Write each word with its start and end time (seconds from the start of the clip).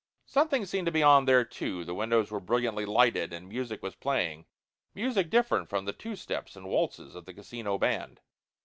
Something 0.25 0.65
seemed 0.65 0.87
to 0.87 0.91
be 0.91 1.03
on 1.03 1.25
there, 1.25 1.45
too. 1.45 1.83
The 1.85 1.93
windows 1.93 2.31
were 2.31 2.39
brilliantly 2.39 2.85
lighted, 2.87 3.31
and 3.31 3.47
music 3.47 3.83
was 3.83 3.93
playing 3.93 4.47
music 4.95 5.29
different 5.29 5.69
from 5.69 5.85
the 5.85 5.93
two 5.93 6.15
steps 6.15 6.55
and 6.55 6.65
waltzes 6.67 7.13
of 7.13 7.25
the 7.25 7.35
casino 7.35 7.77
band. 7.77 8.19